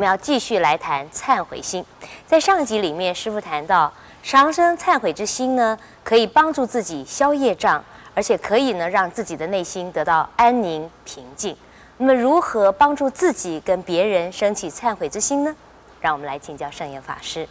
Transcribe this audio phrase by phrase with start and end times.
[0.00, 1.84] 们要继续来谈忏悔心。
[2.26, 3.92] 在上集里面，师傅谈到，
[4.22, 11.54] 常生忏悔之心呢，可以帮助自己消业障，而且可以呢让自己的内心得到安宁平静。
[11.98, 15.54] 那么，如何帮助自己跟别人升起忏悔之心呢？
[16.00, 17.46] 让我们来请教圣严法师。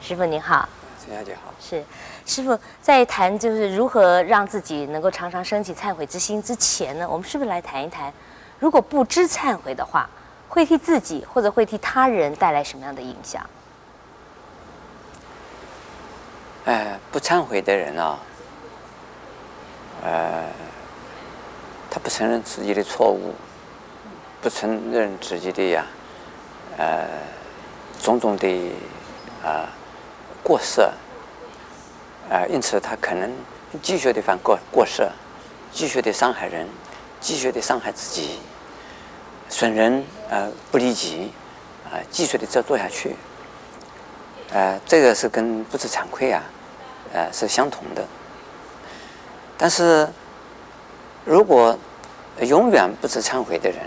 [0.00, 0.66] 师傅您好，
[1.04, 1.52] 陈小姐好。
[1.60, 1.84] 是，
[2.24, 8.10] 师傅在谈就是如何让自己能够常常升起忏悔之心之前呢，我们是不是来谈一谈，
[8.58, 10.08] 如果不知忏悔的话，
[10.48, 13.44] 会替自己或者会替他人带来什么样的影响？
[16.64, 18.18] 呃，不忏悔的人啊，
[20.02, 20.44] 呃，
[21.90, 23.34] 他不承认自己的错误。
[24.42, 25.84] 不承认自己的呀，
[26.76, 27.04] 呃，
[28.00, 28.46] 种种的
[29.42, 29.68] 啊、呃、
[30.40, 30.82] 过失，
[32.30, 33.34] 啊、因此他可能
[33.82, 35.08] 继续的犯过过失，
[35.72, 36.68] 继续的伤害人，
[37.18, 38.38] 继续的伤害自己，
[39.48, 41.30] 损人呃不利己，
[41.84, 43.14] 啊、呃，继续的再做下去，
[44.50, 46.42] 呃，这个是跟不知惭愧啊，
[47.12, 48.04] 呃，是相同的。
[49.56, 50.08] 但是，
[51.24, 51.78] 如果
[52.40, 53.78] 永远不知忏悔的人，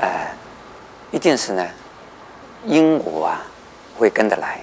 [0.00, 0.36] 哎、呃，
[1.12, 1.64] 一定是呢，
[2.64, 3.46] 因果啊，
[3.96, 4.60] 会跟得来。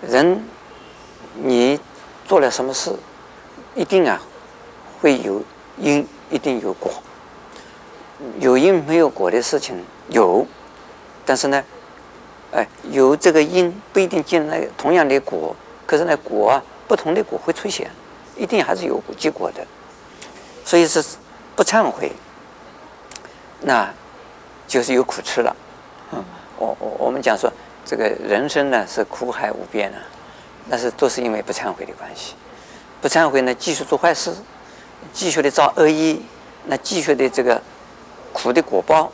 [0.00, 0.40] 人，
[1.34, 1.80] 你
[2.24, 2.94] 做了什么事，
[3.74, 4.20] 一定啊，
[5.00, 5.42] 会有
[5.76, 6.92] 因，一定有果。
[8.40, 10.46] 有因没有果的事情有，
[11.24, 11.64] 但是呢，
[12.52, 15.54] 哎、有这个因不一定见那同样的果，
[15.86, 17.90] 可是呢，果啊，不同的果会出现，
[18.36, 19.66] 一定还是有结果的。
[20.64, 21.02] 所以是
[21.54, 22.12] 不忏悔。
[23.60, 23.88] 那，
[24.66, 25.56] 就是有苦吃了。
[26.12, 26.24] 嗯，
[26.56, 27.52] 我我我们讲说，
[27.84, 29.98] 这个人生呢是苦海无边啊，
[30.68, 32.34] 那是都是因为不忏悔的关系。
[33.00, 34.34] 不忏悔呢，继续做坏事，
[35.12, 36.16] 继续的造恶业，
[36.66, 37.60] 那继续的这个
[38.32, 39.10] 苦的果报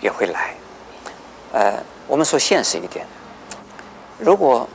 [0.00, 0.54] 也会来。
[1.52, 3.06] 呃，我们说现实一点，
[4.18, 4.68] 如果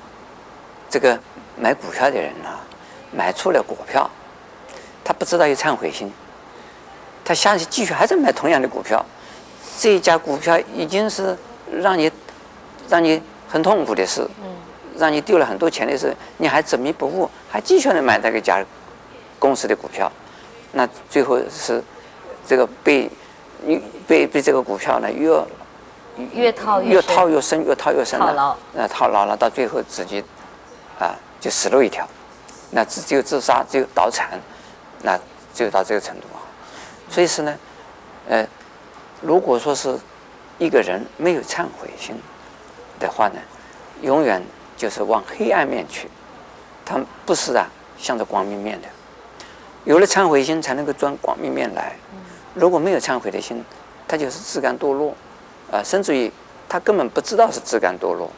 [0.90, 1.19] 这个
[1.57, 2.50] 买股票的人呢，
[3.12, 4.09] 买错了股票，
[5.03, 6.12] 他不知道有忏悔心。
[7.25, 9.06] 他下去继续还在买同样的股票，
[9.80, 11.38] 这一家股票已经是
[11.72, 12.12] 让你
[12.90, 14.28] 让你很痛苦的事，
[14.97, 18.62] 让你丢了很多钱的事，你还执迷不悟，还继续的买那个家
[19.40, 20.12] 公司的股票，
[20.74, 21.81] 那最后是
[22.45, 23.09] 这个被
[23.66, 25.29] 被被，被这个股票呢越
[26.34, 30.24] 越套越，越套越深，越套越深了，套那套牢了，到最后自己
[31.00, 32.07] 啊就死路一条，
[32.72, 34.40] 那只只有自杀，只有倒产，
[35.01, 35.18] 那
[35.53, 36.40] 就到这个程度啊。
[37.09, 37.56] 所以是呢，
[38.29, 38.47] 呃，
[39.22, 39.97] 如果说是
[40.57, 42.16] 一个人没有忏悔心
[43.00, 43.40] 的话呢，
[44.01, 44.41] 永远
[44.78, 46.09] 就是往黑暗面去，
[46.85, 47.66] 他不是啊
[47.97, 48.88] 向着光明面的。
[49.85, 51.95] 有了忏悔心，才能够转光明面来。
[52.53, 53.64] 如果没有忏悔的心，
[54.08, 55.12] 他就是自甘堕落，
[55.72, 56.31] 啊、呃，甚至于
[56.69, 58.30] 他根本不知道是自甘堕落，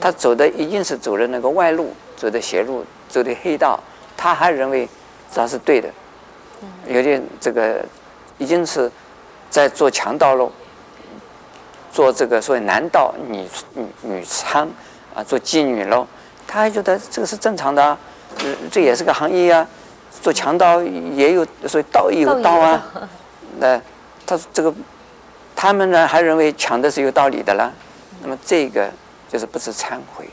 [0.00, 3.78] 他走的已经是走的那个外路，走的邪路，走的黑道，
[4.16, 4.88] 他还认为
[5.34, 5.88] 他是对的。
[6.86, 7.84] 有点这个
[8.38, 8.90] 已经是
[9.50, 10.50] 在做强盗喽，
[11.92, 14.66] 做这个所谓男盗女女女娼
[15.14, 16.06] 啊，做妓女喽，
[16.46, 17.98] 他还觉得这个是正常的，啊，
[18.70, 19.66] 这也是个行业啊。
[20.22, 22.82] 做强盗也有所谓盗亦有道啊，
[23.58, 23.80] 那
[24.26, 24.72] 他这个
[25.54, 27.72] 他们呢还认为抢的是有道理的了，
[28.22, 28.90] 那么这个
[29.28, 30.28] 就是不是忏悔。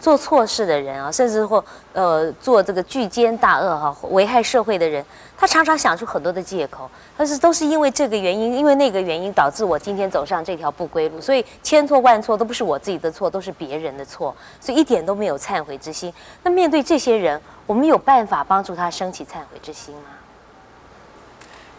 [0.00, 1.62] 做错事的人啊，甚至或
[1.92, 5.04] 呃做这个巨奸大恶哈、危害社会的人，
[5.36, 16.14] 他常常想出很多的借口，但是都是因为这个原因，因为那个原因导致我今天走上这条不归路，所以千错万错都不是我自己的错，都是别人的错，所以一点都没有忏悔之心。
[16.44, 20.02] 那面对这些人，我们有办法帮助他升起忏悔之心吗？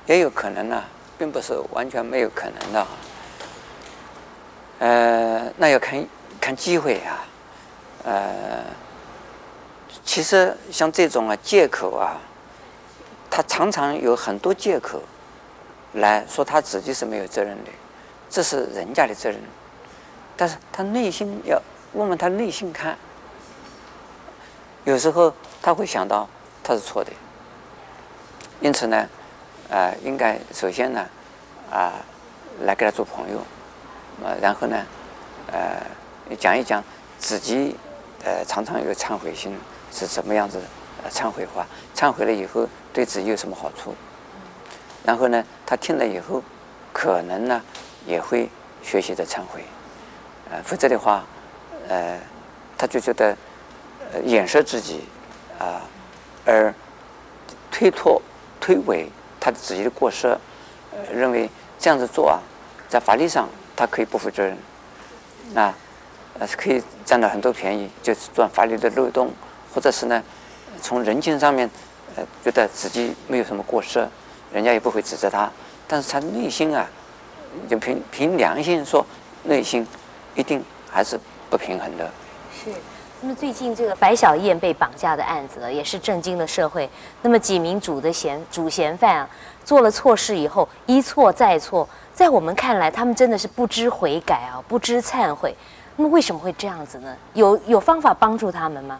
[0.09, 0.83] 也有可能呢、
[1.19, 2.87] 并不是完全没有可能的。
[4.79, 6.03] 呃，那要看
[6.41, 7.23] 看机会啊。
[8.05, 8.63] 呃，
[10.03, 12.17] 其实像这种啊借口啊，
[13.29, 14.99] 他常常有很多借口
[15.93, 17.69] 来说他自己是没有责任的，
[18.31, 19.39] 这是人家的责任。
[20.35, 21.61] 但是他内心要
[21.93, 22.97] 问问他内心看，
[24.85, 25.31] 有时候
[25.61, 26.27] 他会想到
[26.63, 27.11] 他是错的。
[28.59, 29.07] 因此呢，
[29.69, 31.05] 呃，应该首先呢，
[31.71, 31.93] 啊、
[32.61, 33.41] 来跟他做朋友，
[34.23, 34.85] 呃，然后呢，
[35.51, 36.83] 呃，讲一讲
[37.17, 37.75] 自己。
[38.25, 39.57] 呃，常常有忏悔心
[39.93, 40.59] 是怎么样子？
[41.09, 43.95] 忏悔话，忏悔了以后对自己有什么好处？
[45.05, 46.43] 然后呢，他听了以后，
[46.91, 47.61] 可能呢
[48.05, 48.49] 也会
[48.83, 49.63] 学习着忏悔。
[50.51, 51.23] 呃，否则的话，
[51.87, 52.19] 呃，
[52.77, 53.33] 他就觉得
[54.11, 55.05] 呃掩饰自己
[55.57, 55.79] 啊、
[56.45, 56.73] 而
[57.71, 58.21] 推脱、
[58.59, 59.07] 推诿
[59.39, 60.27] 他自己的过失，
[60.91, 61.49] 呃，认为
[61.79, 62.39] 这样子做啊，
[62.87, 64.57] 在法律上他可以不负责任，
[65.53, 65.73] 那
[66.39, 69.31] 呃可以占到很多便宜，就是钻法律的漏洞，
[69.73, 70.23] 或者是呢，
[70.81, 71.69] 从人情上面，
[72.15, 74.07] 呃，觉得自己没有什么过失，
[74.51, 75.51] 人家也不会指责他，
[75.87, 76.87] 但是他内心啊，
[77.69, 79.05] 就凭凭良心说，
[79.43, 79.87] 内心
[80.35, 81.19] 一定还是
[81.49, 82.11] 不平衡的。
[82.53, 82.71] 是。
[83.21, 86.89] 那么最近这个白小燕被绑架的案子，也是震惊了社会。
[87.21, 89.29] 那么几名主的嫌主嫌犯啊，
[89.65, 95.53] 做了错事以后一错再错，在我们看来，他们真的是不知悔改啊，不知忏悔。
[95.97, 97.13] 那么为什么会这样子呢？
[97.33, 98.97] 有有方法帮助他们吗？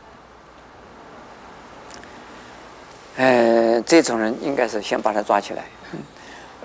[3.15, 5.63] 呃，这种人应该是先把他抓起来。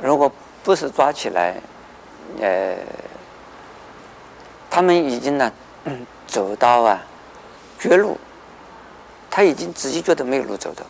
[0.03, 0.31] 如果
[0.65, 1.55] 不是抓起来，
[2.41, 2.77] 呃，
[4.69, 5.53] 他们已经呢，
[6.27, 7.01] 走到啊。
[7.85, 8.17] 绝路，
[9.31, 10.87] 他已经自己觉得没有路走的。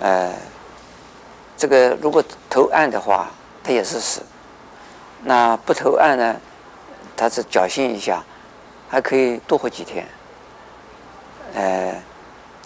[0.00, 0.32] 呃，
[1.56, 2.20] 这个如果
[2.50, 3.30] 投案的话，
[3.62, 4.22] 他也是死；
[5.22, 6.34] 那不投案呢，
[7.16, 8.24] 他是侥幸一下，
[8.88, 10.04] 还可以多活几天。
[11.54, 11.94] 呃，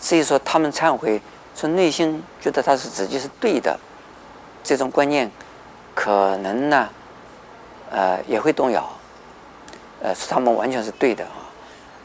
[0.00, 1.20] 至于说他们忏悔，
[1.54, 3.78] 说内心觉得他是自己是对的，
[4.64, 5.30] 这种观念
[5.94, 6.88] 可能呢，
[7.90, 8.90] 呃，也会动摇。
[10.00, 11.44] 呃，说他们完全是对的啊，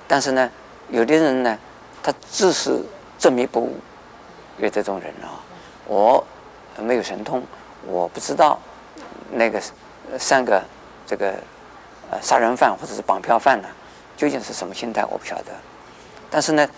[0.06, 0.52] 但是呢。
[0.92, 1.58] 有的人呢，
[2.04, 2.80] 他自是
[3.18, 3.80] 执迷不悟，
[4.58, 5.40] 有这种人啊，
[5.88, 6.24] 我
[6.78, 7.42] 没有神通，
[7.88, 8.60] 我不知道
[9.32, 9.62] 那个
[10.20, 10.62] 三个
[11.08, 11.34] 这个
[12.12, 13.70] 呃杀人犯或者是绑票犯呢，
[14.18, 15.46] 究竟是什么心态，我不晓得。
[16.30, 16.70] 但是呢，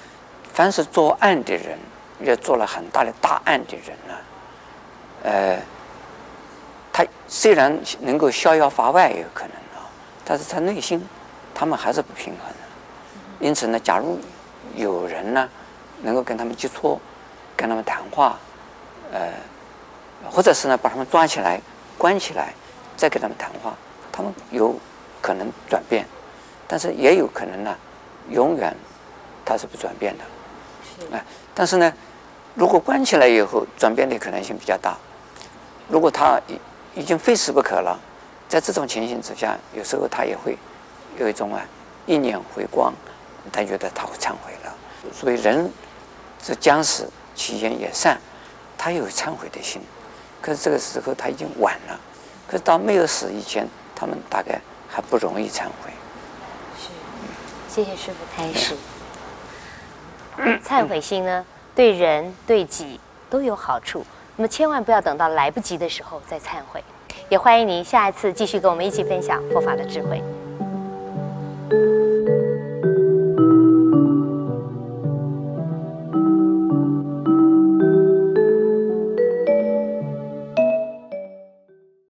[0.54, 1.78] 凡是作案的人，
[2.22, 4.14] 也做了很大的大案的人呢，
[5.24, 5.60] 呃，
[6.92, 9.90] 他虽然能够逍遥法外也，有可能啊，
[10.24, 11.04] 但是他内心
[11.56, 12.54] 他们还是不平衡。
[13.44, 14.18] 因此呢，假如
[14.74, 15.50] 有人呢，
[16.02, 16.98] 能够跟他们接触，
[17.58, 18.40] 跟他们谈话，
[19.12, 19.20] 呃，
[20.32, 21.60] 或者是呢，把他们抓起来、
[21.98, 22.54] 关起来，
[22.96, 23.74] 再跟他们谈话，
[24.14, 24.74] 他们有
[25.22, 26.06] 可能转变，
[26.70, 27.76] 但是也有可能呢，
[28.30, 28.74] 永远
[29.44, 30.24] 他是不转变的。
[31.12, 31.22] 哎，
[31.54, 31.94] 但是呢，
[32.56, 34.96] 如果关起来以后，转变的可能性比较大。
[35.90, 38.00] 如果他已已经非死不可了，
[38.48, 40.58] 在这种情形之下，有时候他也会
[41.20, 41.60] 有一种啊，
[42.06, 42.94] 意念回光。
[43.52, 44.74] 他觉得他会忏悔了，
[45.14, 45.72] 所以人
[46.42, 48.18] 是将死其言也善，
[48.78, 49.82] 他有忏悔的心，
[50.42, 52.00] 可是这个时候他已经晚了。
[52.48, 55.92] 可是到没有死以前，他们大概还不容易忏悔。
[56.78, 56.90] 是，
[57.70, 58.76] 谢谢师傅开示。
[60.64, 61.46] 忏悔心呢，
[61.76, 63.00] 对人对己
[63.30, 64.06] 都有好处，
[64.36, 66.84] 那么千万不要等到来不及的时候再忏悔。
[67.30, 70.22] 也欢迎您下一次继续跟我们一起分享佛法的智慧。